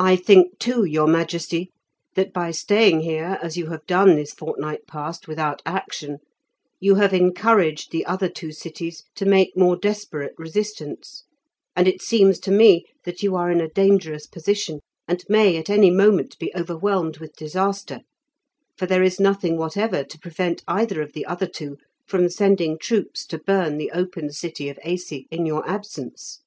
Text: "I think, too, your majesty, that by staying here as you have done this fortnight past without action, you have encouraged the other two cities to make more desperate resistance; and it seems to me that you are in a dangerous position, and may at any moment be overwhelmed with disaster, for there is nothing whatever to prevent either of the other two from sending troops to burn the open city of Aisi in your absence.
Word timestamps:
"I 0.00 0.16
think, 0.16 0.58
too, 0.58 0.82
your 0.84 1.06
majesty, 1.06 1.70
that 2.16 2.32
by 2.32 2.50
staying 2.50 3.02
here 3.02 3.38
as 3.40 3.56
you 3.56 3.66
have 3.68 3.86
done 3.86 4.16
this 4.16 4.32
fortnight 4.32 4.88
past 4.88 5.28
without 5.28 5.62
action, 5.64 6.18
you 6.80 6.96
have 6.96 7.14
encouraged 7.14 7.92
the 7.92 8.04
other 8.06 8.28
two 8.28 8.50
cities 8.50 9.04
to 9.14 9.24
make 9.24 9.56
more 9.56 9.76
desperate 9.76 10.34
resistance; 10.36 11.22
and 11.76 11.86
it 11.86 12.02
seems 12.02 12.40
to 12.40 12.50
me 12.50 12.86
that 13.04 13.22
you 13.22 13.36
are 13.36 13.52
in 13.52 13.60
a 13.60 13.68
dangerous 13.70 14.26
position, 14.26 14.80
and 15.06 15.22
may 15.28 15.56
at 15.56 15.70
any 15.70 15.90
moment 15.92 16.36
be 16.40 16.50
overwhelmed 16.56 17.18
with 17.18 17.36
disaster, 17.36 18.00
for 18.76 18.86
there 18.86 19.04
is 19.04 19.20
nothing 19.20 19.56
whatever 19.56 20.02
to 20.02 20.18
prevent 20.18 20.64
either 20.66 21.00
of 21.00 21.12
the 21.12 21.24
other 21.24 21.46
two 21.46 21.76
from 22.04 22.28
sending 22.28 22.76
troops 22.80 23.24
to 23.26 23.38
burn 23.38 23.76
the 23.78 23.92
open 23.92 24.32
city 24.32 24.68
of 24.68 24.76
Aisi 24.84 25.28
in 25.30 25.46
your 25.46 25.64
absence. 25.68 26.40